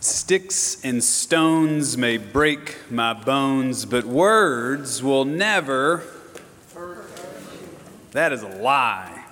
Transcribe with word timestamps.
Sticks 0.00 0.84
and 0.84 1.02
stones 1.02 1.98
may 1.98 2.18
break 2.18 2.76
my 2.88 3.12
bones, 3.12 3.84
but 3.84 4.04
words 4.04 5.02
will 5.02 5.24
never. 5.24 6.04
That 8.12 8.32
is 8.32 8.42
a 8.42 8.48
lie. 8.48 9.24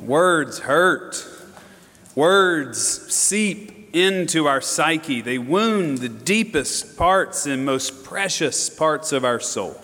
words 0.00 0.60
hurt. 0.60 1.26
Words 2.14 2.78
seep 3.12 3.90
into 3.92 4.46
our 4.46 4.60
psyche. 4.60 5.20
They 5.20 5.38
wound 5.38 5.98
the 5.98 6.08
deepest 6.08 6.96
parts 6.96 7.46
and 7.46 7.64
most 7.64 8.04
precious 8.04 8.70
parts 8.70 9.10
of 9.10 9.24
our 9.24 9.40
soul. 9.40 9.80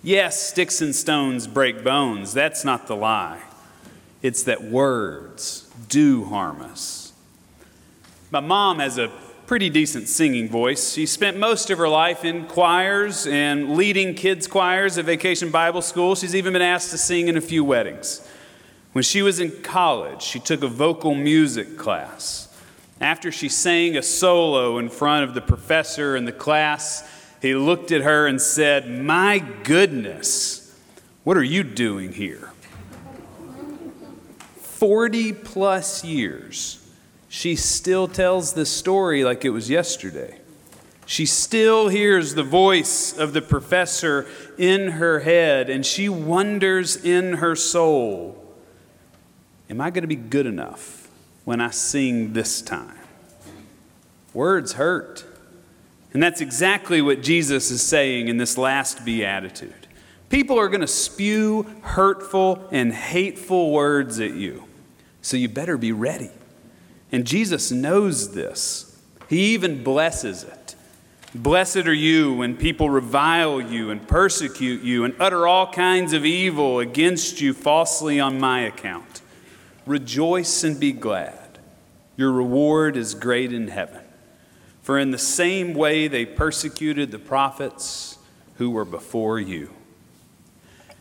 Yes, 0.00 0.40
sticks 0.40 0.80
and 0.80 0.94
stones 0.94 1.48
break 1.48 1.82
bones. 1.82 2.32
That's 2.32 2.64
not 2.64 2.86
the 2.86 2.94
lie. 2.94 3.40
It's 4.22 4.44
that 4.44 4.62
words 4.62 5.68
do 5.88 6.24
harm 6.26 6.60
us. 6.60 7.07
My 8.30 8.40
mom 8.40 8.78
has 8.80 8.98
a 8.98 9.10
pretty 9.46 9.70
decent 9.70 10.06
singing 10.06 10.50
voice. 10.50 10.92
She 10.92 11.06
spent 11.06 11.38
most 11.38 11.70
of 11.70 11.78
her 11.78 11.88
life 11.88 12.26
in 12.26 12.44
choirs 12.44 13.26
and 13.26 13.74
leading 13.74 14.14
kids' 14.14 14.46
choirs 14.46 14.98
at 14.98 15.06
Vacation 15.06 15.50
Bible 15.50 15.80
School. 15.80 16.14
She's 16.14 16.34
even 16.34 16.52
been 16.52 16.60
asked 16.60 16.90
to 16.90 16.98
sing 16.98 17.28
in 17.28 17.38
a 17.38 17.40
few 17.40 17.64
weddings. 17.64 18.28
When 18.92 19.02
she 19.02 19.22
was 19.22 19.40
in 19.40 19.62
college, 19.62 20.20
she 20.20 20.40
took 20.40 20.62
a 20.62 20.68
vocal 20.68 21.14
music 21.14 21.78
class. 21.78 22.54
After 23.00 23.32
she 23.32 23.48
sang 23.48 23.96
a 23.96 24.02
solo 24.02 24.76
in 24.76 24.90
front 24.90 25.24
of 25.24 25.32
the 25.32 25.40
professor 25.40 26.14
and 26.14 26.28
the 26.28 26.32
class, 26.32 27.08
he 27.40 27.54
looked 27.54 27.92
at 27.92 28.02
her 28.02 28.26
and 28.26 28.42
said, 28.42 28.90
My 28.90 29.38
goodness, 29.38 30.78
what 31.24 31.38
are 31.38 31.42
you 31.42 31.62
doing 31.62 32.12
here? 32.12 32.50
40 34.58 35.32
plus 35.32 36.04
years 36.04 36.84
she 37.28 37.56
still 37.56 38.08
tells 38.08 38.54
the 38.54 38.66
story 38.66 39.24
like 39.24 39.44
it 39.44 39.50
was 39.50 39.68
yesterday. 39.68 40.40
She 41.06 41.24
still 41.24 41.88
hears 41.88 42.34
the 42.34 42.42
voice 42.42 43.16
of 43.16 43.32
the 43.32 43.40
professor 43.40 44.26
in 44.58 44.92
her 44.92 45.20
head, 45.20 45.70
and 45.70 45.84
she 45.84 46.08
wonders 46.08 46.96
in 46.96 47.34
her 47.34 47.56
soul 47.56 48.44
Am 49.70 49.82
I 49.82 49.90
going 49.90 50.02
to 50.02 50.08
be 50.08 50.16
good 50.16 50.46
enough 50.46 51.08
when 51.44 51.60
I 51.60 51.70
sing 51.70 52.32
this 52.32 52.62
time? 52.62 52.98
Words 54.32 54.74
hurt. 54.74 55.26
And 56.14 56.22
that's 56.22 56.40
exactly 56.40 57.02
what 57.02 57.22
Jesus 57.22 57.70
is 57.70 57.82
saying 57.82 58.28
in 58.28 58.38
this 58.38 58.56
last 58.56 59.04
beatitude. 59.04 59.86
People 60.30 60.58
are 60.58 60.68
going 60.68 60.80
to 60.80 60.86
spew 60.86 61.64
hurtful 61.82 62.66
and 62.70 62.92
hateful 62.92 63.72
words 63.72 64.20
at 64.20 64.32
you, 64.32 64.64
so 65.20 65.36
you 65.36 65.48
better 65.48 65.76
be 65.76 65.92
ready. 65.92 66.30
And 67.10 67.26
Jesus 67.26 67.70
knows 67.70 68.34
this. 68.34 69.00
He 69.28 69.54
even 69.54 69.82
blesses 69.82 70.44
it. 70.44 70.74
Blessed 71.34 71.86
are 71.86 71.94
you 71.94 72.32
when 72.32 72.56
people 72.56 72.88
revile 72.88 73.60
you 73.60 73.90
and 73.90 74.06
persecute 74.08 74.82
you 74.82 75.04
and 75.04 75.14
utter 75.20 75.46
all 75.46 75.70
kinds 75.70 76.14
of 76.14 76.24
evil 76.24 76.80
against 76.80 77.40
you 77.40 77.52
falsely 77.52 78.18
on 78.18 78.40
my 78.40 78.60
account. 78.60 79.20
Rejoice 79.86 80.64
and 80.64 80.80
be 80.80 80.92
glad. 80.92 81.58
Your 82.16 82.32
reward 82.32 82.96
is 82.96 83.14
great 83.14 83.52
in 83.52 83.68
heaven. 83.68 84.02
For 84.82 84.98
in 84.98 85.10
the 85.10 85.18
same 85.18 85.74
way 85.74 86.08
they 86.08 86.24
persecuted 86.24 87.10
the 87.10 87.18
prophets 87.18 88.18
who 88.56 88.70
were 88.70 88.86
before 88.86 89.38
you. 89.38 89.70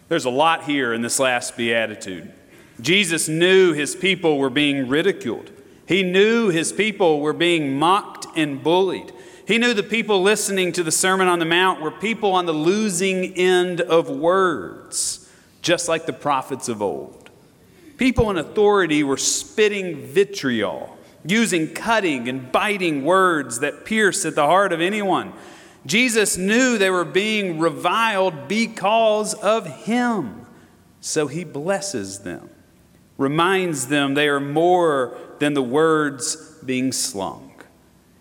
There's 0.09 0.25
a 0.25 0.29
lot 0.29 0.63
here 0.63 0.93
in 0.93 1.01
this 1.01 1.19
last 1.19 1.57
beatitude. 1.57 2.31
Jesus 2.81 3.27
knew 3.27 3.73
his 3.73 3.95
people 3.95 4.37
were 4.37 4.49
being 4.49 4.87
ridiculed. 4.87 5.51
He 5.87 6.03
knew 6.03 6.49
his 6.49 6.73
people 6.73 7.21
were 7.21 7.33
being 7.33 7.79
mocked 7.79 8.27
and 8.35 8.61
bullied. 8.61 9.13
He 9.47 9.57
knew 9.57 9.73
the 9.73 9.83
people 9.83 10.21
listening 10.21 10.73
to 10.73 10.83
the 10.83 10.91
Sermon 10.91 11.29
on 11.29 11.39
the 11.39 11.45
Mount 11.45 11.81
were 11.81 11.91
people 11.91 12.33
on 12.33 12.45
the 12.45 12.53
losing 12.53 13.33
end 13.35 13.79
of 13.79 14.09
words, 14.09 15.31
just 15.61 15.87
like 15.87 16.05
the 16.05 16.11
prophets 16.11 16.67
of 16.67 16.81
old. 16.81 17.29
People 17.95 18.29
in 18.29 18.37
authority 18.37 19.03
were 19.03 19.17
spitting 19.17 20.05
vitriol, 20.05 20.97
using 21.25 21.73
cutting 21.73 22.27
and 22.27 22.51
biting 22.51 23.05
words 23.05 23.61
that 23.61 23.85
pierce 23.85 24.25
at 24.25 24.35
the 24.35 24.45
heart 24.45 24.73
of 24.73 24.81
anyone. 24.81 25.31
Jesus 25.85 26.37
knew 26.37 26.77
they 26.77 26.89
were 26.89 27.05
being 27.05 27.59
reviled 27.59 28.49
because 28.49 29.33
of 29.35 29.65
him, 29.85 30.45
so 30.99 31.27
he 31.27 31.45
blesses 31.45 32.19
them, 32.19 32.49
reminds 33.17 33.87
them 33.87 34.13
they 34.13 34.27
are 34.27 34.39
more 34.39 35.17
than 35.39 35.53
the 35.53 35.61
words 35.61 36.57
being 36.65 36.91
slung. 36.91 37.51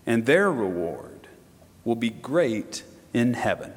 And 0.07 0.27
their 0.27 0.51
reward 0.51 1.29
will 1.85 1.97
be 1.97 2.11
great 2.11 2.85
in 3.13 3.35
heaven. 3.35 3.73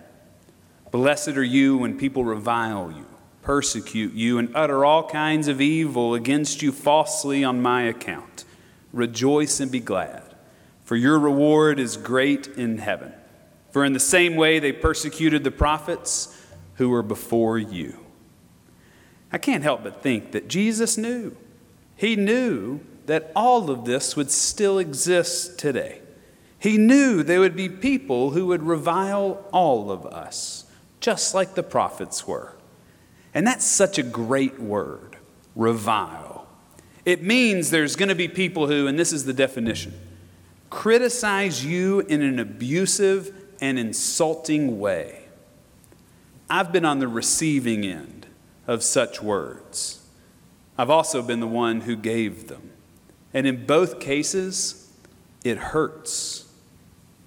Blessed 0.92 1.30
are 1.30 1.44
you 1.44 1.78
when 1.78 1.98
people 1.98 2.24
revile 2.24 2.92
you, 2.92 3.06
persecute 3.42 4.14
you, 4.14 4.38
and 4.38 4.56
utter 4.56 4.84
all 4.84 5.08
kinds 5.08 5.48
of 5.48 5.62
evil 5.62 6.14
against 6.14 6.62
you 6.62 6.72
falsely 6.72 7.44
on 7.44 7.62
my 7.62 7.84
account. 7.84 8.46
Rejoice 8.92 9.60
and 9.60 9.72
be 9.72 9.80
glad, 9.80 10.24
for 10.84 10.96
your 10.96 11.20
reward 11.20 11.80
is 11.80 11.96
great 11.96 12.48
in 12.48 12.80
heaven. 12.80 13.14
For 13.72 13.86
in 13.86 13.94
the 13.94 14.00
same 14.00 14.36
way 14.36 14.58
they 14.58 14.72
persecuted 14.72 15.44
the 15.44 15.52
prophets 15.52 16.36
who 16.76 16.90
were 16.90 17.04
before 17.04 17.60
you. 17.60 18.00
I 19.32 19.38
can't 19.38 19.64
help 19.64 19.84
but 19.84 20.02
think 20.02 20.32
that 20.32 20.48
Jesus 20.48 20.98
knew. 20.98 21.36
He 21.96 22.16
knew 22.16 22.80
that 23.06 23.32
all 23.36 23.70
of 23.70 23.86
this 23.86 24.16
would 24.16 24.32
still 24.32 24.80
exist 24.80 25.60
today. 25.60 26.02
He 26.60 26.78
knew 26.78 27.24
there 27.24 27.40
would 27.40 27.56
be 27.56 27.70
people 27.70 28.32
who 28.32 28.48
would 28.48 28.64
revile 28.64 29.46
all 29.52 29.92
of 29.92 30.06
us, 30.06 30.66
just 31.00 31.34
like 31.34 31.56
the 31.56 31.64
prophets 31.64 32.28
were. 32.28 32.56
And 33.34 33.46
that's 33.46 33.66
such 33.66 33.98
a 33.98 34.04
great 34.04 34.60
word, 34.60 35.18
revile. 35.56 36.48
It 37.06 37.24
means 37.24 37.70
there's 37.70 37.96
going 37.96 38.10
to 38.10 38.16
be 38.16 38.28
people 38.28 38.68
who, 38.68 38.88
and 38.88 39.00
this 39.00 39.14
is 39.14 39.26
the 39.26 39.34
definition, 39.34 39.94
criticize 40.70 41.66
you 41.66 42.02
in 42.02 42.22
an 42.22 42.40
abusive 42.40 43.34
and 43.62 43.80
insulting 43.80 44.80
way. 44.80 45.26
I've 46.50 46.72
been 46.72 46.86
on 46.86 47.00
the 47.00 47.08
receiving 47.08 47.86
end 47.86 48.19
of 48.70 48.84
such 48.84 49.20
words. 49.20 50.08
I've 50.78 50.92
also 50.92 51.24
been 51.24 51.40
the 51.40 51.48
one 51.48 51.82
who 51.82 51.96
gave 51.96 52.50
them. 52.50 52.70
And 53.34 53.48
in 53.48 53.66
both 53.66 54.00
cases, 54.00 54.94
it 55.44 55.58
hurts. 55.58 56.48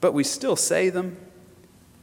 But 0.00 0.14
we 0.14 0.22
still 0.22 0.54
say 0.54 0.88
them. 0.88 1.16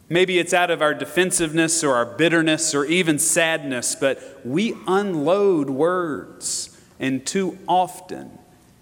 Maybe 0.09 0.39
it's 0.39 0.53
out 0.53 0.69
of 0.69 0.81
our 0.81 0.93
defensiveness 0.93 1.85
or 1.85 1.95
our 1.95 2.05
bitterness 2.05 2.75
or 2.75 2.83
even 2.83 3.17
sadness, 3.17 3.95
but 3.95 4.45
we 4.45 4.75
unload 4.85 5.69
words. 5.69 6.77
And 6.99 7.25
too 7.25 7.57
often, 7.65 8.39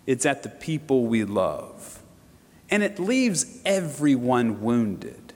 it's 0.07 0.25
at 0.25 0.41
the 0.41 0.49
people 0.49 1.05
we 1.05 1.23
love. 1.23 2.01
And 2.71 2.81
it 2.81 2.97
leaves 2.97 3.61
everyone 3.63 4.63
wounded. 4.63 5.33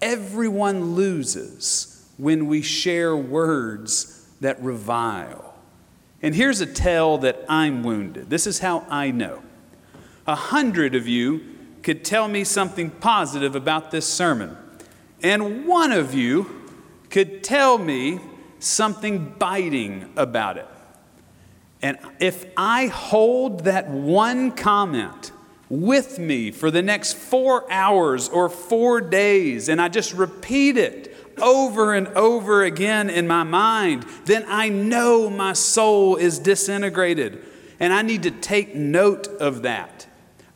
Everyone 0.00 0.94
loses 0.94 2.08
when 2.16 2.46
we 2.46 2.62
share 2.62 3.14
words 3.14 4.23
that 4.44 4.62
revile. 4.62 5.54
And 6.22 6.34
here's 6.34 6.60
a 6.60 6.66
tell 6.66 7.18
that 7.18 7.44
I'm 7.48 7.82
wounded. 7.82 8.30
This 8.30 8.46
is 8.46 8.60
how 8.60 8.86
I 8.88 9.10
know. 9.10 9.42
A 10.26 10.34
hundred 10.34 10.94
of 10.94 11.08
you 11.08 11.44
could 11.82 12.04
tell 12.04 12.28
me 12.28 12.44
something 12.44 12.90
positive 12.90 13.56
about 13.56 13.90
this 13.90 14.06
sermon, 14.06 14.56
and 15.22 15.66
one 15.66 15.92
of 15.92 16.14
you 16.14 16.62
could 17.10 17.44
tell 17.44 17.76
me 17.78 18.20
something 18.58 19.34
biting 19.38 20.12
about 20.16 20.56
it. 20.56 20.68
And 21.82 21.98
if 22.20 22.46
I 22.56 22.86
hold 22.86 23.64
that 23.64 23.88
one 23.88 24.52
comment 24.52 25.32
with 25.68 26.18
me 26.18 26.50
for 26.50 26.70
the 26.70 26.82
next 26.82 27.14
four 27.14 27.70
hours 27.70 28.28
or 28.28 28.48
four 28.48 29.00
days, 29.00 29.68
and 29.68 29.80
I 29.80 29.88
just 29.88 30.14
repeat 30.14 30.76
it 30.76 31.13
over 31.38 31.94
and 31.94 32.08
over 32.08 32.64
again 32.64 33.10
in 33.10 33.26
my 33.26 33.42
mind, 33.42 34.04
then 34.24 34.44
I 34.48 34.68
know 34.68 35.30
my 35.30 35.52
soul 35.52 36.16
is 36.16 36.38
disintegrated. 36.38 37.44
And 37.80 37.92
I 37.92 38.02
need 38.02 38.22
to 38.22 38.30
take 38.30 38.74
note 38.74 39.26
of 39.40 39.62
that. 39.62 40.06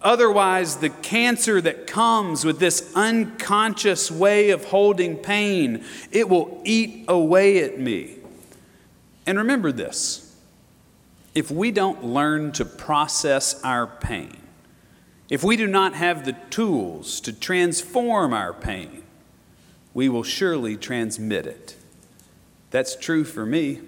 Otherwise, 0.00 0.76
the 0.76 0.90
cancer 0.90 1.60
that 1.60 1.86
comes 1.86 2.44
with 2.44 2.60
this 2.60 2.92
unconscious 2.94 4.10
way 4.10 4.50
of 4.50 4.66
holding 4.66 5.16
pain, 5.16 5.84
it 6.12 6.28
will 6.28 6.60
eat 6.64 7.04
away 7.08 7.62
at 7.64 7.80
me. 7.80 8.16
And 9.26 9.38
remember 9.38 9.72
this 9.72 10.36
if 11.34 11.50
we 11.50 11.70
don't 11.70 12.04
learn 12.04 12.52
to 12.52 12.64
process 12.64 13.62
our 13.62 13.86
pain, 13.86 14.36
if 15.28 15.42
we 15.42 15.56
do 15.56 15.66
not 15.66 15.94
have 15.94 16.24
the 16.24 16.36
tools 16.50 17.20
to 17.20 17.32
transform 17.32 18.32
our 18.32 18.52
pain, 18.52 18.97
we 19.98 20.08
will 20.08 20.22
surely 20.22 20.76
transmit 20.76 21.44
it. 21.44 21.74
That's 22.70 22.94
true 22.94 23.24
for 23.24 23.44
me. 23.44 23.80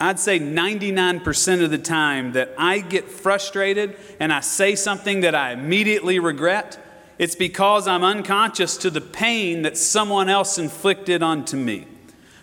I'd 0.00 0.18
say 0.18 0.40
99% 0.40 1.62
of 1.62 1.70
the 1.70 1.78
time 1.78 2.32
that 2.32 2.52
I 2.58 2.80
get 2.80 3.08
frustrated 3.08 3.96
and 4.18 4.32
I 4.32 4.40
say 4.40 4.74
something 4.74 5.20
that 5.20 5.36
I 5.36 5.52
immediately 5.52 6.18
regret, 6.18 6.84
it's 7.16 7.36
because 7.36 7.86
I'm 7.86 8.02
unconscious 8.02 8.76
to 8.78 8.90
the 8.90 9.00
pain 9.00 9.62
that 9.62 9.76
someone 9.76 10.28
else 10.28 10.58
inflicted 10.58 11.22
onto 11.22 11.56
me. 11.56 11.86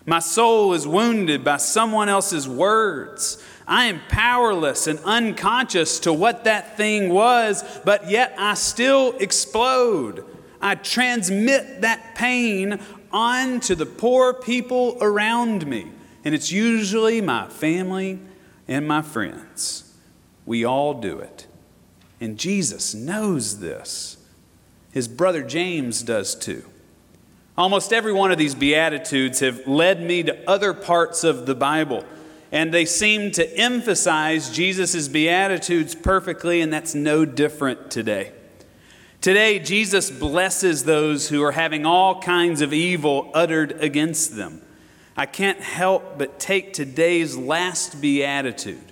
My 0.05 0.19
soul 0.19 0.71
is 0.71 0.87
wounded 0.87 1.43
by 1.43 1.57
someone 1.57 2.07
else's 2.07 2.47
words. 2.47 3.43
I 3.67 3.87
am 3.87 3.99
powerless 4.07 4.87
and 4.87 4.99
unconscious 4.99 5.99
to 5.99 6.13
what 6.13 6.45
that 6.45 6.77
thing 6.77 7.09
was, 7.09 7.65
but 7.83 8.09
yet 8.09 8.33
I 8.37 8.53
still 8.53 9.13
explode. 9.17 10.23
I 10.61 10.75
transmit 10.75 11.81
that 11.81 12.15
pain 12.15 12.79
on 13.11 13.59
to 13.61 13.75
the 13.75 13.85
poor 13.85 14.33
people 14.33 14.97
around 15.01 15.65
me. 15.67 15.87
And 16.23 16.35
it's 16.35 16.51
usually 16.51 17.21
my 17.21 17.47
family 17.47 18.19
and 18.67 18.87
my 18.87 19.01
friends. 19.01 19.95
We 20.45 20.65
all 20.65 20.95
do 20.95 21.19
it. 21.19 21.47
And 22.19 22.37
Jesus 22.37 22.93
knows 22.93 23.59
this. 23.59 24.17
His 24.91 25.07
brother 25.07 25.43
James 25.43 26.01
does 26.01 26.35
too. 26.35 26.65
Almost 27.57 27.91
every 27.91 28.13
one 28.13 28.31
of 28.31 28.37
these 28.37 28.55
Beatitudes 28.55 29.39
have 29.39 29.65
led 29.67 30.01
me 30.01 30.23
to 30.23 30.49
other 30.49 30.73
parts 30.73 31.23
of 31.23 31.45
the 31.45 31.55
Bible, 31.55 32.03
and 32.51 32.71
they 32.71 32.85
seem 32.85 33.31
to 33.31 33.57
emphasize 33.57 34.49
Jesus' 34.49 35.07
Beatitudes 35.07 35.95
perfectly, 35.95 36.61
and 36.61 36.71
that's 36.71 36.93
no 36.93 37.25
different 37.25 37.89
today. 37.89 38.31
Today, 39.21 39.59
Jesus 39.59 40.11
blesses 40.11 40.83
those 40.83 41.29
who 41.29 41.43
are 41.43 41.51
having 41.51 41.85
all 41.85 42.21
kinds 42.21 42.61
of 42.61 42.71
evil 42.71 43.31
uttered 43.33 43.71
against 43.81 44.35
them. 44.35 44.61
I 45.15 45.25
can't 45.25 45.59
help 45.59 46.19
but 46.19 46.39
take 46.39 46.73
today's 46.73 47.35
last 47.35 47.99
beatitude 47.99 48.91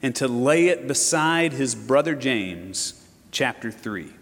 and 0.00 0.14
to 0.16 0.28
lay 0.28 0.68
it 0.68 0.86
beside 0.86 1.52
his 1.52 1.74
brother 1.74 2.14
James, 2.14 3.04
chapter 3.32 3.72
3. 3.72 4.12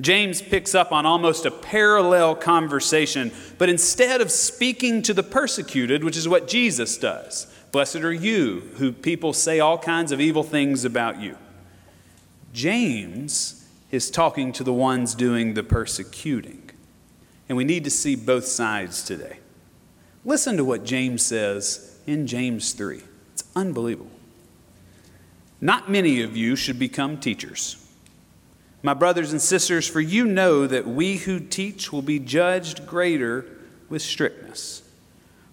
James 0.00 0.42
picks 0.42 0.74
up 0.74 0.92
on 0.92 1.06
almost 1.06 1.46
a 1.46 1.50
parallel 1.50 2.34
conversation, 2.36 3.32
but 3.56 3.68
instead 3.68 4.20
of 4.20 4.30
speaking 4.30 5.02
to 5.02 5.14
the 5.14 5.22
persecuted, 5.22 6.04
which 6.04 6.16
is 6.16 6.28
what 6.28 6.46
Jesus 6.46 6.98
does, 6.98 7.52
blessed 7.72 7.96
are 7.96 8.12
you 8.12 8.60
who 8.76 8.92
people 8.92 9.32
say 9.32 9.60
all 9.60 9.78
kinds 9.78 10.12
of 10.12 10.20
evil 10.20 10.42
things 10.42 10.84
about 10.84 11.20
you. 11.20 11.36
James 12.52 13.67
is 13.90 14.10
talking 14.10 14.52
to 14.52 14.64
the 14.64 14.72
ones 14.72 15.14
doing 15.14 15.54
the 15.54 15.62
persecuting. 15.62 16.70
And 17.48 17.56
we 17.56 17.64
need 17.64 17.84
to 17.84 17.90
see 17.90 18.14
both 18.16 18.46
sides 18.46 19.02
today. 19.02 19.38
Listen 20.24 20.56
to 20.56 20.64
what 20.64 20.84
James 20.84 21.24
says 21.24 21.98
in 22.06 22.26
James 22.26 22.72
3. 22.72 23.02
It's 23.32 23.44
unbelievable. 23.56 24.10
Not 25.60 25.90
many 25.90 26.22
of 26.22 26.36
you 26.36 26.54
should 26.54 26.78
become 26.78 27.18
teachers. 27.18 27.84
My 28.82 28.94
brothers 28.94 29.32
and 29.32 29.40
sisters, 29.40 29.88
for 29.88 30.00
you 30.00 30.24
know 30.24 30.66
that 30.66 30.86
we 30.86 31.16
who 31.16 31.40
teach 31.40 31.92
will 31.92 32.02
be 32.02 32.18
judged 32.18 32.86
greater 32.86 33.44
with 33.88 34.02
strictness. 34.02 34.82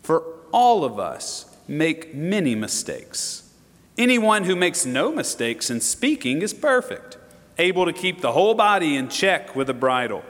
For 0.03 0.23
all 0.51 0.83
of 0.83 0.99
us 0.99 1.45
make 1.67 2.13
many 2.13 2.53
mistakes. 2.53 3.51
Anyone 3.97 4.43
who 4.43 4.55
makes 4.55 4.85
no 4.85 5.11
mistakes 5.11 5.69
in 5.69 5.81
speaking 5.81 6.41
is 6.41 6.53
perfect, 6.53 7.17
able 7.57 7.85
to 7.85 7.93
keep 7.93 8.21
the 8.21 8.31
whole 8.31 8.53
body 8.53 8.95
in 8.95 9.09
check 9.09 9.55
with 9.55 9.69
a 9.69 9.73
bridle. 9.73 10.23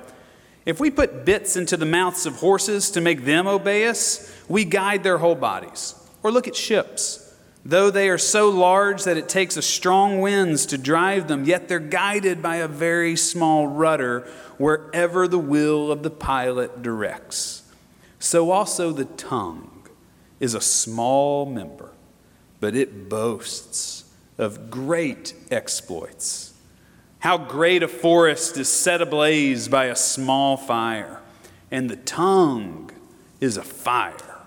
If 0.66 0.80
we 0.80 0.90
put 0.90 1.26
bits 1.26 1.56
into 1.56 1.78
the 1.78 1.86
mouths 1.86 2.26
of 2.26 2.38
horses 2.38 2.92
to 2.92 3.02
make 3.02 3.24
them 3.24 3.48
obey 3.48 3.88
us, 3.88 4.34
we 4.48 4.66
guide 4.66 5.04
their 5.04 5.20
whole 5.20 5.36
bodies. 5.36 5.96
Or 6.24 6.32
look 6.32 6.48
at 6.48 6.56
ships. 6.56 7.22
Though 7.64 7.90
they 7.90 8.10
are 8.10 8.18
so 8.18 8.50
large 8.50 9.04
that 9.04 9.18
it 9.18 9.30
takes 9.30 9.58
a 9.58 9.62
strong 9.62 10.22
winds 10.22 10.68
to 10.68 10.78
drive 10.78 11.28
them, 11.28 11.46
yet 11.46 11.68
they're 11.68 11.80
guided 11.80 12.42
by 12.42 12.58
a 12.58 12.68
very 12.68 13.16
small 13.16 13.68
rudder 13.68 14.22
wherever 14.58 15.28
the 15.28 15.40
will 15.40 15.92
of 15.92 16.04
the 16.04 16.10
pilot 16.12 16.82
directs. 16.82 17.64
So 18.20 18.52
also 18.52 18.92
the 18.92 19.06
tongue 19.06 19.88
is 20.40 20.54
a 20.54 20.62
small 20.62 21.46
member, 21.46 21.92
but 22.60 22.76
it 22.76 23.10
boasts 23.10 24.06
of 24.38 24.70
great 24.70 25.34
exploits. 25.52 26.55
How 27.26 27.40
great 27.40 27.82
a 27.82 27.88
forest 27.88 28.56
is 28.56 28.70
set 28.70 29.02
ablaze 29.02 29.68
by 29.68 29.86
a 29.86 29.96
small 29.96 30.58
fire, 30.58 31.22
and 31.72 31.90
the 31.90 31.96
tongue 31.96 32.92
is 33.42 33.58
a 33.58 33.64
fire. 33.64 34.46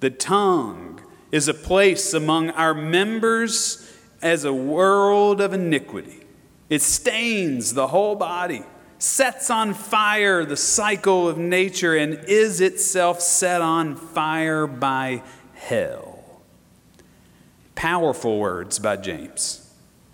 The 0.00 0.10
tongue 0.10 1.00
is 1.30 1.46
a 1.46 1.54
place 1.54 2.12
among 2.12 2.50
our 2.50 2.74
members 2.74 3.96
as 4.20 4.42
a 4.42 4.52
world 4.52 5.40
of 5.40 5.52
iniquity. 5.52 6.24
It 6.68 6.82
stains 6.82 7.74
the 7.74 7.86
whole 7.86 8.16
body, 8.16 8.64
sets 8.98 9.48
on 9.48 9.72
fire 9.72 10.44
the 10.44 10.56
cycle 10.56 11.28
of 11.28 11.38
nature, 11.38 11.94
and 11.94 12.14
is 12.26 12.60
itself 12.60 13.20
set 13.20 13.60
on 13.60 13.94
fire 13.94 14.66
by 14.66 15.22
hell. 15.54 16.24
Powerful 17.76 18.40
words 18.40 18.80
by 18.80 18.96
James. 18.96 19.65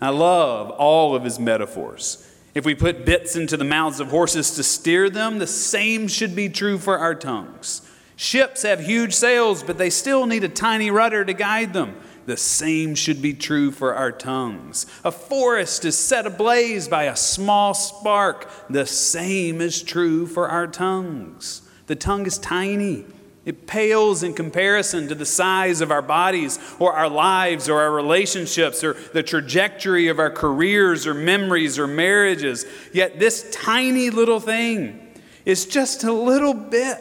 I 0.02 0.08
love 0.08 0.70
all 0.70 1.14
of 1.14 1.22
his 1.22 1.38
metaphors. 1.38 2.28
If 2.56 2.66
we 2.66 2.74
put 2.74 3.06
bits 3.06 3.36
into 3.36 3.56
the 3.56 3.62
mouths 3.62 4.00
of 4.00 4.08
horses 4.08 4.50
to 4.56 4.64
steer 4.64 5.08
them, 5.08 5.38
the 5.38 5.46
same 5.46 6.08
should 6.08 6.34
be 6.34 6.48
true 6.48 6.76
for 6.76 6.98
our 6.98 7.14
tongues. 7.14 7.88
Ships 8.16 8.62
have 8.62 8.80
huge 8.80 9.14
sails, 9.14 9.62
but 9.62 9.78
they 9.78 9.90
still 9.90 10.26
need 10.26 10.42
a 10.42 10.48
tiny 10.48 10.90
rudder 10.90 11.24
to 11.24 11.32
guide 11.32 11.72
them. 11.72 11.94
The 12.26 12.36
same 12.36 12.96
should 12.96 13.22
be 13.22 13.32
true 13.32 13.70
for 13.70 13.94
our 13.94 14.10
tongues. 14.10 14.86
A 15.04 15.12
forest 15.12 15.84
is 15.84 15.96
set 15.96 16.26
ablaze 16.26 16.88
by 16.88 17.04
a 17.04 17.14
small 17.14 17.72
spark. 17.72 18.50
The 18.68 18.86
same 18.86 19.60
is 19.60 19.84
true 19.84 20.26
for 20.26 20.48
our 20.48 20.66
tongues. 20.66 21.62
The 21.86 21.94
tongue 21.94 22.26
is 22.26 22.38
tiny. 22.38 23.04
It 23.44 23.66
pales 23.66 24.22
in 24.22 24.34
comparison 24.34 25.08
to 25.08 25.14
the 25.14 25.26
size 25.26 25.80
of 25.80 25.90
our 25.90 26.02
bodies 26.02 26.58
or 26.78 26.92
our 26.92 27.08
lives 27.08 27.68
or 27.68 27.80
our 27.80 27.92
relationships 27.92 28.84
or 28.84 28.94
the 29.12 29.22
trajectory 29.22 30.08
of 30.08 30.18
our 30.18 30.30
careers 30.30 31.06
or 31.06 31.14
memories 31.14 31.78
or 31.78 31.86
marriages. 31.86 32.64
Yet, 32.92 33.18
this 33.18 33.50
tiny 33.50 34.10
little 34.10 34.38
thing 34.38 35.14
is 35.44 35.66
just 35.66 36.04
a 36.04 36.12
little 36.12 36.54
bit 36.54 36.98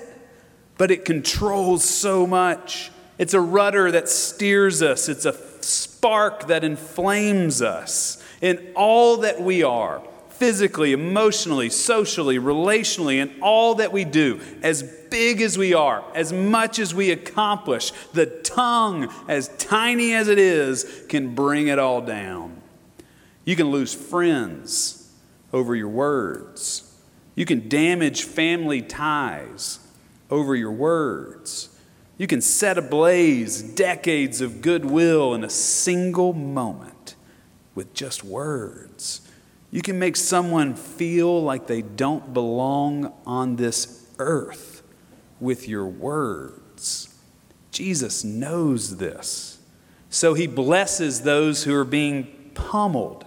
but 0.82 0.90
it 0.90 1.06
controls 1.06 1.84
so 1.84 2.26
much. 2.26 2.90
It's 3.20 3.36
a 3.36 3.40
rudder 3.40 3.92
that 3.92 4.10
steers 4.10 4.82
us, 4.82 5.10
it's 5.10 5.26
a 5.26 5.36
spark 5.64 6.48
that 6.48 6.64
inflames 6.64 7.62
us 7.62 8.20
in 8.42 8.72
all 8.76 9.18
that 9.18 9.40
we 9.40 9.62
are 9.62 10.02
physically, 10.42 10.92
emotionally, 10.92 11.70
socially, 11.70 12.40
relationally, 12.40 13.22
and 13.22 13.32
all 13.44 13.76
that 13.76 13.92
we 13.92 14.04
do, 14.04 14.42
as 14.64 14.82
big 14.82 15.40
as 15.40 15.56
we 15.56 15.72
are, 15.72 16.04
as 16.16 16.34
much 16.34 16.80
as 16.80 16.96
we 16.96 17.12
accomplish, 17.12 17.92
the 18.14 18.26
tongue, 18.26 19.08
as 19.28 19.50
tiny 19.60 20.16
as 20.16 20.28
it 20.28 20.40
is, 20.40 21.04
can 21.08 21.36
bring 21.36 21.68
it 21.68 21.78
all 21.78 22.02
down. 22.02 22.60
You 23.46 23.56
can 23.56 23.70
lose 23.70 23.94
friends 23.94 25.12
over 25.54 25.76
your 25.76 25.90
words. 25.90 26.92
You 27.36 27.46
can 27.46 27.70
damage 27.70 28.24
family 28.24 28.82
ties 28.82 29.78
over 30.32 30.56
your 30.56 30.72
words. 30.72 31.70
You 32.18 32.26
can 32.26 32.42
set 32.42 32.80
ablaze 32.80 33.62
decades 33.62 34.42
of 34.42 34.64
goodwill 34.64 35.36
in 35.36 35.44
a 35.44 35.52
single 35.52 36.34
moment 36.34 37.14
with 37.76 37.94
just 37.94 38.24
words. 38.24 39.22
You 39.72 39.82
can 39.82 39.98
make 39.98 40.18
someone 40.18 40.76
feel 40.76 41.42
like 41.42 41.68
they 41.68 41.82
don't 41.82 42.34
belong 42.34 43.14
on 43.26 43.56
this 43.56 44.06
earth 44.20 44.84
with 45.40 45.68
your 45.68 45.86
words. 45.86 47.16
Jesus 47.72 48.26
knows 48.26 48.98
this. 48.98 49.60
So 50.10 50.34
he 50.34 50.46
blesses 50.46 51.22
those 51.22 51.64
who 51.64 51.74
are 51.74 51.86
being 51.86 52.52
pummeled 52.54 53.26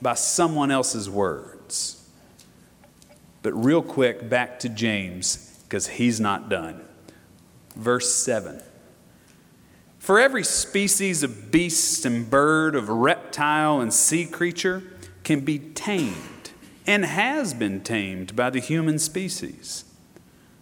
by 0.00 0.14
someone 0.14 0.70
else's 0.70 1.10
words. 1.10 2.08
But, 3.42 3.52
real 3.52 3.82
quick, 3.82 4.28
back 4.28 4.60
to 4.60 4.68
James 4.68 5.62
because 5.64 5.88
he's 5.88 6.20
not 6.20 6.48
done. 6.48 6.80
Verse 7.74 8.14
7 8.14 8.62
For 9.98 10.20
every 10.20 10.44
species 10.44 11.22
of 11.24 11.50
beast 11.50 12.04
and 12.04 12.30
bird, 12.30 12.76
of 12.76 12.88
reptile 12.88 13.80
and 13.80 13.92
sea 13.92 14.26
creature 14.26 14.84
can 15.30 15.38
be 15.38 15.60
tamed 15.60 16.50
and 16.88 17.04
has 17.04 17.54
been 17.54 17.80
tamed 17.80 18.34
by 18.34 18.50
the 18.50 18.58
human 18.58 18.98
species, 18.98 19.84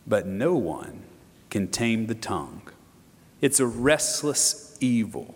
but 0.07 0.27
no 0.27 0.55
one 0.57 1.05
can 1.49 1.67
tame 1.67 2.07
the 2.07 2.15
tongue. 2.15 2.61
It's 3.41 3.61
a 3.61 3.67
restless 3.67 4.77
evil, 4.79 5.35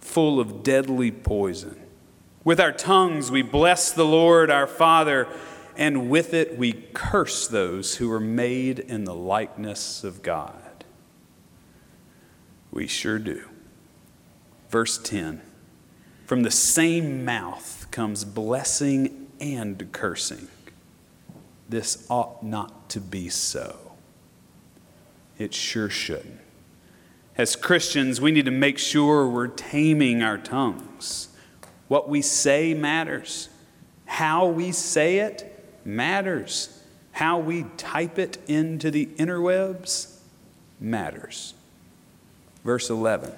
full 0.00 0.40
of 0.40 0.62
deadly 0.62 1.10
poison. 1.10 1.78
With 2.44 2.58
our 2.58 2.72
tongues, 2.72 3.30
we 3.30 3.42
bless 3.42 3.92
the 3.92 4.06
Lord 4.06 4.50
our 4.50 4.66
Father 4.66 5.28
and 5.76 6.08
with 6.08 6.32
it 6.32 6.56
we 6.56 6.72
curse 6.94 7.46
those 7.46 7.96
who 7.96 8.10
are 8.10 8.20
made 8.20 8.78
in 8.78 9.04
the 9.04 9.14
likeness 9.14 10.02
of 10.02 10.22
God. 10.22 10.86
We 12.70 12.86
sure 12.86 13.18
do. 13.18 13.50
Verse 14.70 14.96
10 14.96 15.42
From 16.24 16.42
the 16.42 16.50
same 16.50 17.22
mouth 17.22 17.81
comes 17.92 18.24
blessing 18.24 19.28
and 19.40 19.92
cursing. 19.92 20.48
This 21.68 22.06
ought 22.10 22.42
not 22.42 22.88
to 22.90 23.00
be 23.00 23.28
so. 23.28 23.92
It 25.38 25.54
sure 25.54 25.88
shouldn't. 25.88 26.40
As 27.36 27.56
Christians, 27.56 28.20
we 28.20 28.30
need 28.30 28.44
to 28.44 28.50
make 28.50 28.78
sure 28.78 29.26
we're 29.28 29.46
taming 29.46 30.22
our 30.22 30.36
tongues. 30.36 31.28
What 31.88 32.08
we 32.08 32.20
say 32.20 32.74
matters. 32.74 33.48
How 34.04 34.46
we 34.46 34.72
say 34.72 35.18
it 35.18 35.80
matters. 35.84 36.82
How 37.12 37.38
we 37.38 37.64
type 37.76 38.18
it 38.18 38.38
into 38.48 38.90
the 38.90 39.06
interwebs 39.06 40.18
matters. 40.78 41.54
Verse 42.64 42.90
11 42.90 43.32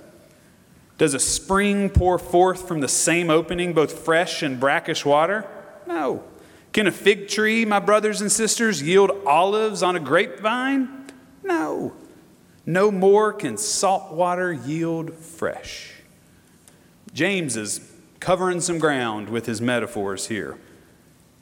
Does 0.97 1.15
a 1.15 1.19
spring 1.19 1.91
pour 1.91 2.19
forth 2.19 2.69
from 2.69 2.81
the 2.81 2.89
same 2.89 3.31
opening 3.31 3.73
both 3.73 4.05
fresh 4.05 4.43
and 4.43 4.61
brackish 4.61 5.05
water? 5.05 5.47
No. 5.87 6.23
Can 6.73 6.87
a 6.87 6.93
fig 6.93 7.29
tree, 7.29 7.65
my 7.65 7.81
brothers 7.81 8.21
and 8.21 8.31
sisters, 8.31 8.83
yield 8.83 9.11
olives 9.27 9.83
on 9.83 9.97
a 9.97 10.01
grapevine? 10.01 11.07
No. 11.43 11.93
No 12.67 12.91
more 12.91 13.33
can 13.33 13.57
salt 13.57 14.13
water 14.13 14.53
yield 14.53 15.15
fresh. 15.15 15.93
James 17.13 17.57
is 17.57 17.93
covering 18.21 18.61
some 18.61 18.79
ground 18.79 19.29
with 19.29 19.47
his 19.47 19.61
metaphors 19.61 20.29
here. 20.29 20.59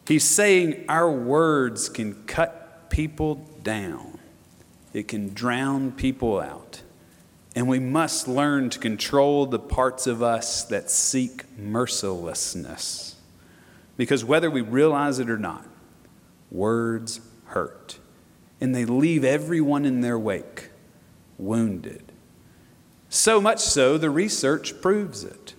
He's 0.06 0.24
saying 0.24 0.84
our 0.88 1.10
words 1.10 1.88
can 1.88 2.24
cut 2.24 2.90
people 2.90 3.36
down, 3.62 4.18
it 4.92 5.08
can 5.08 5.32
drown 5.32 5.92
people 5.92 6.40
out. 6.40 6.81
And 7.54 7.68
we 7.68 7.78
must 7.78 8.28
learn 8.28 8.70
to 8.70 8.78
control 8.78 9.46
the 9.46 9.58
parts 9.58 10.06
of 10.06 10.22
us 10.22 10.64
that 10.64 10.90
seek 10.90 11.44
mercilessness. 11.58 13.16
Because 13.96 14.24
whether 14.24 14.50
we 14.50 14.62
realize 14.62 15.18
it 15.18 15.28
or 15.28 15.38
not, 15.38 15.66
words 16.50 17.20
hurt. 17.46 17.98
And 18.60 18.74
they 18.74 18.84
leave 18.84 19.24
everyone 19.24 19.84
in 19.84 20.00
their 20.00 20.18
wake 20.18 20.70
wounded. 21.36 22.12
So 23.08 23.40
much 23.40 23.58
so, 23.58 23.98
the 23.98 24.08
research 24.08 24.80
proves 24.80 25.22
it. 25.22 25.54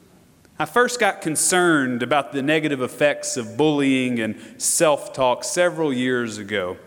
I 0.58 0.66
first 0.66 1.00
got 1.00 1.22
concerned 1.22 2.02
about 2.02 2.32
the 2.32 2.42
negative 2.42 2.82
effects 2.82 3.38
of 3.38 3.58
bullying 3.58 4.20
and 4.20 4.40
self 4.58 5.14
talk 5.14 5.44
several 5.44 5.94
years 5.94 6.38
ago. 6.38 6.78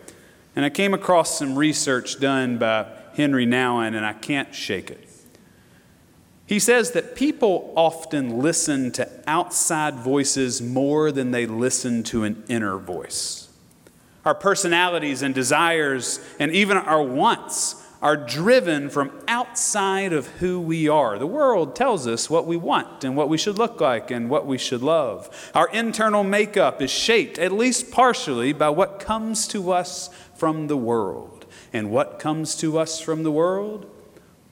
And 0.55 0.65
I 0.65 0.69
came 0.69 0.93
across 0.93 1.37
some 1.37 1.57
research 1.57 2.19
done 2.19 2.57
by 2.57 2.87
Henri 3.17 3.45
Nouwen, 3.45 3.95
and 3.95 4.05
I 4.05 4.13
can't 4.13 4.53
shake 4.53 4.91
it. 4.91 5.07
He 6.45 6.59
says 6.59 6.91
that 6.91 7.15
people 7.15 7.73
often 7.75 8.39
listen 8.39 8.91
to 8.93 9.09
outside 9.27 9.95
voices 9.95 10.61
more 10.61 11.11
than 11.11 11.31
they 11.31 11.45
listen 11.45 12.03
to 12.03 12.23
an 12.23 12.43
inner 12.47 12.77
voice. 12.77 13.49
Our 14.23 14.35
personalities 14.35 15.21
and 15.21 15.35
desires, 15.35 16.25
and 16.39 16.51
even 16.51 16.77
our 16.77 17.03
wants, 17.03 17.83
are 18.01 18.15
driven 18.15 18.89
from 18.89 19.11
outside 19.27 20.13
of 20.13 20.27
who 20.27 20.59
we 20.59 20.87
are. 20.87 21.17
The 21.17 21.25
world 21.27 21.75
tells 21.75 22.07
us 22.07 22.29
what 22.29 22.45
we 22.45 22.55
want 22.55 23.03
and 23.03 23.15
what 23.17 23.29
we 23.29 23.37
should 23.37 23.57
look 23.57 23.81
like 23.81 24.11
and 24.11 24.29
what 24.29 24.45
we 24.45 24.57
should 24.57 24.81
love. 24.81 25.51
Our 25.55 25.69
internal 25.69 26.23
makeup 26.23 26.81
is 26.81 26.91
shaped, 26.91 27.39
at 27.39 27.51
least 27.51 27.91
partially, 27.91 28.53
by 28.53 28.69
what 28.69 28.99
comes 28.99 29.47
to 29.49 29.71
us 29.71 30.09
from 30.35 30.67
the 30.67 30.77
world. 30.77 31.36
And 31.77 31.91
what 31.91 32.17
comes 32.17 32.55
to 32.55 32.79
us 32.79 32.99
from 32.99 33.21
the 33.21 33.31
world? 33.31 33.85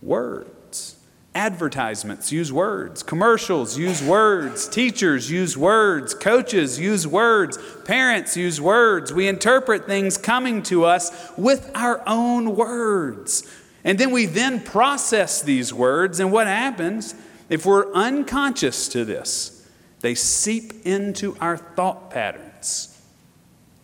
Words. 0.03 0.98
Advertisements 1.34 2.32
use 2.32 2.53
words, 2.53 3.01
commercials 3.01 3.79
use 3.79 4.01
words, 4.03 4.70
teachers 4.70 5.32
use 5.32 5.58
words, 5.58 6.13
coaches 6.13 6.79
use 6.79 7.08
words, 7.08 7.58
parents 7.84 8.38
use 8.38 8.62
words. 8.62 9.12
We 9.12 9.27
interpret 9.27 9.88
things 9.88 10.20
coming 10.20 10.62
to 10.63 10.86
us 10.86 11.32
with 11.36 11.72
our 11.74 12.03
own 12.05 12.55
words. 12.55 13.51
And 13.84 13.98
then 13.98 14.12
we 14.12 14.27
then 14.27 14.62
process 14.62 15.41
these 15.41 15.74
words, 15.74 16.20
and 16.20 16.32
what 16.32 16.46
happens 16.46 17.15
if 17.50 17.65
we're 17.65 17.91
unconscious 17.91 18.88
to 18.89 19.03
this? 19.03 19.67
They 20.01 20.13
seep 20.13 20.86
into 20.86 21.36
our 21.41 21.58
thought 21.58 22.12
patterns 22.12 22.95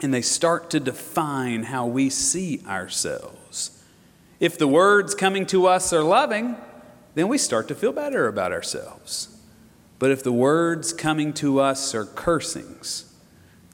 and 0.01 0.13
they 0.13 0.21
start 0.21 0.69
to 0.71 0.79
define 0.79 1.63
how 1.63 1.85
we 1.85 2.09
see 2.09 2.61
ourselves. 2.67 3.83
If 4.39 4.57
the 4.57 4.67
words 4.67 5.13
coming 5.13 5.45
to 5.47 5.67
us 5.67 5.93
are 5.93 6.03
loving, 6.03 6.55
then 7.13 7.27
we 7.27 7.37
start 7.37 7.67
to 7.67 7.75
feel 7.75 7.91
better 7.91 8.27
about 8.27 8.51
ourselves. 8.51 9.37
But 9.99 10.09
if 10.09 10.23
the 10.23 10.31
words 10.31 10.93
coming 10.93 11.33
to 11.33 11.59
us 11.59 11.93
are 11.93 12.05
cursings, 12.05 13.13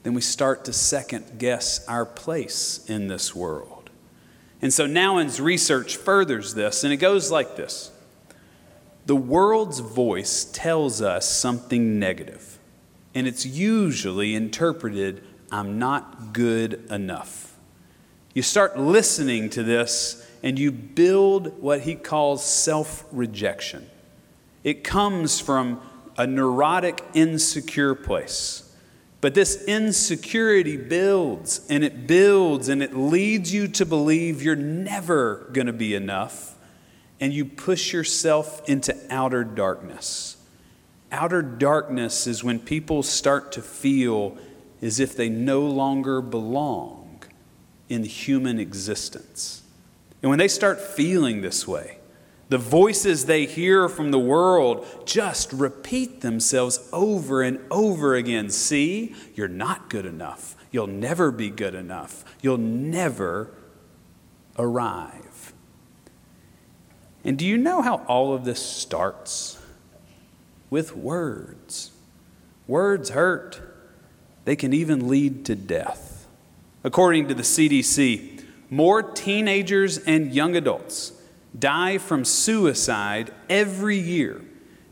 then 0.03 0.13
we 0.13 0.22
start 0.22 0.65
to 0.65 0.74
second 0.74 1.38
guess 1.38 1.86
our 1.88 2.05
place 2.05 2.86
in 2.89 3.07
this 3.07 3.34
world. 3.34 3.89
And 4.62 4.74
so 4.74 4.88
Nouwen's 4.88 5.39
research 5.39 5.96
furthers 5.96 6.53
this, 6.53 6.84
and 6.84 6.91
it 6.91 6.98
goes 6.98 7.31
like 7.31 7.55
this 7.55 7.91
The 9.05 9.15
world's 9.15 9.79
voice 9.79 10.43
tells 10.46 11.01
us 11.01 11.29
something 11.29 12.00
negative, 12.00 12.60
and 13.13 13.27
it's 13.27 13.46
usually 13.46 14.36
interpreted, 14.36 15.24
I'm 15.51 15.80
not 15.80 16.34
good 16.34 16.89
enough. 16.92 17.56
You 18.34 18.42
start 18.42 18.77
listening 18.77 19.50
to 19.51 19.63
this 19.63 20.25
and 20.44 20.60
you 20.60 20.72
build 20.72 21.62
what 21.62 21.82
he 21.82 21.96
calls 21.96 22.44
self 22.44 23.06
rejection. 23.12 23.89
It 24.63 24.84
comes 24.84 25.39
from 25.39 25.82
a 26.18 26.27
neurotic, 26.27 27.04
insecure 27.13 27.96
place. 27.96 28.63
But 29.20 29.34
this 29.34 29.63
insecurity 29.66 30.77
builds 30.77 31.66
and 31.70 31.84
it 31.84 32.06
builds 32.06 32.70
and 32.70 32.84
it 32.84 32.96
leads 32.96 33.54
you 33.54 33.68
to 33.70 33.86
believe 33.86 34.44
you're 34.44 34.56
never 34.56 35.50
going 35.54 35.68
to 35.68 35.74
be 35.74 35.96
enough. 35.96 36.56
And 37.20 37.34
you 37.34 37.46
push 37.46 37.94
yourself 37.94 38.68
into 38.70 38.96
outer 39.10 39.44
darkness. 39.44 40.38
Outer 41.12 41.42
darkness 41.42 42.27
is 42.27 42.44
when 42.44 42.60
people 42.60 43.01
start 43.01 43.54
to 43.54 43.62
feel 43.62 44.38
as 44.81 45.00
if 45.00 45.15
they 45.15 45.29
no 45.29 45.62
longer 45.62 46.22
belong 46.22 47.24
in 47.89 48.03
human 48.03 48.60
existence. 48.60 49.63
And 50.22 50.29
when 50.29 50.39
they 50.39 50.48
start 50.48 50.79
feeling 50.79 51.41
this 51.41 51.67
way, 51.67 52.00
the 52.50 52.57
voices 52.57 53.25
they 53.25 53.46
hear 53.46 53.89
from 53.89 54.12
the 54.12 54.19
world 54.19 54.86
just 55.05 55.51
repeat 55.51 56.22
themselves 56.22 56.88
over 56.93 57.41
and 57.41 57.60
over 57.69 58.15
again. 58.15 58.50
See, 58.50 59.15
you're 59.36 59.50
not 59.50 59.89
good 59.89 60.05
enough. 60.05 60.55
You'll 60.72 60.88
never 60.88 61.31
be 61.31 61.50
good 61.50 61.75
enough. 61.75 62.24
You'll 62.41 62.57
never 62.57 63.53
arrive. 64.57 65.53
And 67.24 67.38
do 67.38 67.46
you 67.46 67.57
know 67.57 67.81
how 67.81 67.98
all 68.07 68.34
of 68.34 68.46
this 68.46 68.65
starts? 68.65 69.60
With 70.69 70.96
words. 70.96 71.91
Words 72.67 73.10
hurt, 73.10 73.66
they 74.48 74.56
can 74.56 74.72
even 74.72 75.10
lead 75.10 75.44
to 75.44 75.54
death. 75.56 76.25
According 76.82 77.27
to 77.27 77.34
the 77.34 77.44
CDC, 77.44 78.46
more 78.70 79.04
teenagers 79.04 79.98
and 79.98 80.34
young 80.34 80.56
adults 80.56 81.12
die 81.60 81.98
from 81.98 82.24
suicide 82.24 83.34
every 83.50 83.98
year 83.98 84.42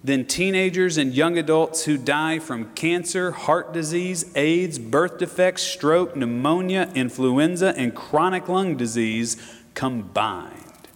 than 0.03 0.25
teenagers 0.25 0.97
and 0.97 1.13
young 1.13 1.37
adults 1.37 1.85
who 1.85 1.97
die 1.97 2.37
from 2.37 2.73
cancer, 2.73 3.31
heart 3.31 3.71
disease, 3.71 4.29
AIDS, 4.35 4.77
birth 4.77 5.19
defects, 5.19 5.61
stroke, 5.61 6.17
pneumonia, 6.17 6.91
influenza, 6.93 7.73
and 7.77 7.95
chronic 7.95 8.49
lung 8.49 8.75
disease 8.75 9.37
combined. 9.73 10.89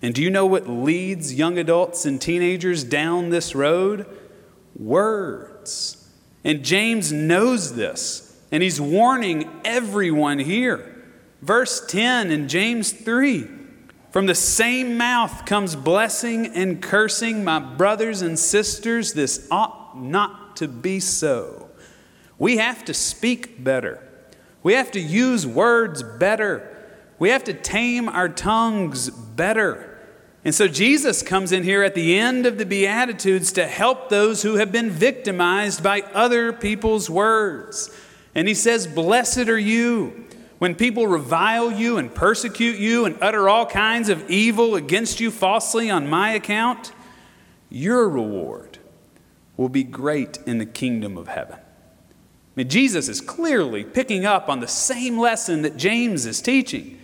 And 0.00 0.14
do 0.14 0.22
you 0.22 0.30
know 0.30 0.46
what 0.46 0.66
leads 0.66 1.34
young 1.34 1.58
adults 1.58 2.06
and 2.06 2.18
teenagers 2.18 2.84
down 2.84 3.28
this 3.28 3.54
road? 3.54 4.06
Words. 4.74 5.97
And 6.48 6.64
James 6.64 7.12
knows 7.12 7.74
this, 7.74 8.34
and 8.50 8.62
he's 8.62 8.80
warning 8.80 9.50
everyone 9.66 10.38
here. 10.38 11.04
Verse 11.42 11.84
10 11.86 12.30
in 12.30 12.48
James 12.48 12.90
3 12.90 13.46
From 14.12 14.24
the 14.24 14.34
same 14.34 14.96
mouth 14.96 15.44
comes 15.44 15.76
blessing 15.76 16.46
and 16.46 16.80
cursing, 16.80 17.44
my 17.44 17.58
brothers 17.58 18.22
and 18.22 18.38
sisters. 18.38 19.12
This 19.12 19.46
ought 19.50 20.00
not 20.00 20.56
to 20.56 20.68
be 20.68 21.00
so. 21.00 21.68
We 22.38 22.56
have 22.56 22.82
to 22.86 22.94
speak 22.94 23.62
better, 23.62 24.02
we 24.62 24.72
have 24.72 24.90
to 24.92 25.00
use 25.00 25.46
words 25.46 26.02
better, 26.02 26.66
we 27.18 27.28
have 27.28 27.44
to 27.44 27.52
tame 27.52 28.08
our 28.08 28.30
tongues 28.30 29.10
better. 29.10 29.87
And 30.48 30.54
so 30.54 30.66
Jesus 30.66 31.22
comes 31.22 31.52
in 31.52 31.62
here 31.62 31.82
at 31.82 31.94
the 31.94 32.18
end 32.18 32.46
of 32.46 32.56
the 32.56 32.64
Beatitudes 32.64 33.52
to 33.52 33.66
help 33.66 34.08
those 34.08 34.40
who 34.40 34.54
have 34.54 34.72
been 34.72 34.88
victimized 34.88 35.82
by 35.82 36.00
other 36.14 36.54
people's 36.54 37.10
words. 37.10 37.94
And 38.34 38.48
he 38.48 38.54
says, 38.54 38.86
Blessed 38.86 39.50
are 39.50 39.58
you 39.58 40.24
when 40.58 40.74
people 40.74 41.06
revile 41.06 41.70
you 41.70 41.98
and 41.98 42.14
persecute 42.14 42.78
you 42.78 43.04
and 43.04 43.18
utter 43.20 43.46
all 43.46 43.66
kinds 43.66 44.08
of 44.08 44.30
evil 44.30 44.74
against 44.74 45.20
you 45.20 45.30
falsely 45.30 45.90
on 45.90 46.08
my 46.08 46.30
account, 46.30 46.92
your 47.68 48.08
reward 48.08 48.78
will 49.58 49.68
be 49.68 49.84
great 49.84 50.38
in 50.46 50.56
the 50.56 50.64
kingdom 50.64 51.18
of 51.18 51.28
heaven. 51.28 51.58
I 51.58 51.62
mean, 52.54 52.70
Jesus 52.70 53.10
is 53.10 53.20
clearly 53.20 53.84
picking 53.84 54.24
up 54.24 54.48
on 54.48 54.60
the 54.60 54.66
same 54.66 55.18
lesson 55.18 55.60
that 55.60 55.76
James 55.76 56.24
is 56.24 56.40
teaching. 56.40 56.97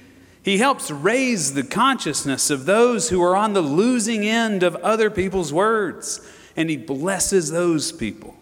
He 0.44 0.58
helps 0.58 0.90
raise 0.90 1.54
the 1.54 1.62
consciousness 1.62 2.50
of 2.50 2.66
those 2.66 3.08
who 3.08 3.22
are 3.22 3.34
on 3.34 3.54
the 3.54 3.62
losing 3.62 4.26
end 4.26 4.62
of 4.62 4.76
other 4.76 5.08
people's 5.10 5.54
words, 5.54 6.20
and 6.54 6.68
he 6.68 6.76
blesses 6.76 7.50
those 7.50 7.92
people. 7.92 8.36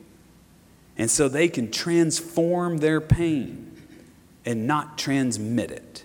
And 0.99 1.09
so 1.09 1.29
they 1.29 1.49
can 1.49 1.71
transform 1.71 2.79
their 2.79 3.01
pain 3.01 3.71
and 4.45 4.67
not 4.67 4.99
transmit 4.99 5.71
it. 5.71 6.05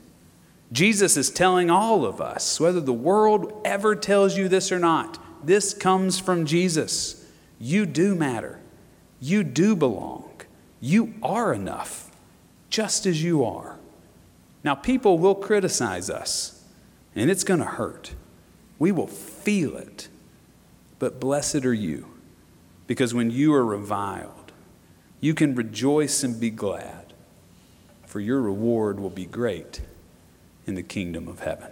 Jesus 0.72 1.18
is 1.18 1.32
telling 1.32 1.72
all 1.72 2.06
of 2.06 2.22
us, 2.22 2.60
whether 2.60 2.80
the 2.80 2.94
world 2.94 3.60
ever 3.66 3.96
tells 3.96 4.38
you 4.38 4.48
this 4.48 4.72
or 4.72 4.78
not, 4.78 5.18
this 5.44 5.74
comes 5.74 6.20
from 6.20 6.46
Jesus. 6.46 7.26
You 7.60 7.88
do 7.88 8.14
matter. 8.14 8.60
You 9.20 9.44
do 9.44 9.76
belong. 9.76 10.30
You 10.80 11.16
are 11.24 11.56
enough, 11.56 12.12
just 12.70 13.08
as 13.08 13.24
you 13.24 13.44
are. 13.44 13.80
Now, 14.68 14.76
people 14.76 15.18
will 15.18 15.34
criticize 15.34 16.10
us, 16.10 16.62
and 17.16 17.32
it's 17.32 17.46
going 17.46 17.62
to 17.62 17.66
hurt. 17.66 18.16
We 18.78 18.92
will 18.92 19.08
feel 19.08 19.78
it. 19.78 20.10
But 21.00 21.22
blessed 21.22 21.64
are 21.64 21.74
you, 21.74 22.18
because 22.86 23.14
when 23.14 23.32
you 23.32 23.54
are 23.54 23.64
reviled, 23.64 24.52
you 25.22 25.34
can 25.34 25.56
rejoice 25.56 26.22
and 26.22 26.38
be 26.38 26.50
glad, 26.50 27.14
for 28.06 28.20
your 28.20 28.42
reward 28.42 29.00
will 29.00 29.10
be 29.10 29.26
great 29.26 29.80
in 30.66 30.76
the 30.76 30.84
kingdom 30.84 31.30
of 31.30 31.40
heaven. 31.40 31.72